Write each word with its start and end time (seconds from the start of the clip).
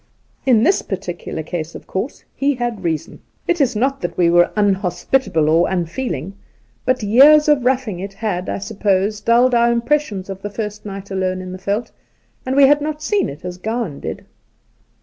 In 0.47 0.63
this 0.63 0.81
particular 0.81 1.43
case, 1.43 1.75
of 1.75 1.85
course, 1.85 2.23
he 2.35 2.55
had 2.55 2.83
reason. 2.83 3.17
40 3.19 3.19
Soltke 3.19 3.49
It 3.49 3.61
is 3.61 3.75
not 3.75 4.01
that 4.01 4.17
we 4.17 4.31
were 4.31 4.49
inhospitable 4.57 5.47
or 5.47 5.69
unfeeling, 5.69 6.33
but 6.85 7.03
years 7.03 7.47
of 7.47 7.63
roughing 7.63 7.99
it 7.99 8.13
had, 8.13 8.49
I 8.49 8.57
suppose, 8.57 9.21
dulled 9.21 9.53
our 9.53 9.71
impressions 9.71 10.27
of 10.27 10.41
the 10.41 10.49
first 10.49 10.87
night 10.87 11.11
alone 11.11 11.39
in 11.39 11.51
the 11.51 11.59
veld, 11.59 11.91
and 12.47 12.55
we 12.55 12.65
had 12.65 12.81
not 12.81 13.03
seen 13.03 13.29
it 13.29 13.45
as 13.45 13.59
Gowan 13.59 13.99
did. 13.99 14.25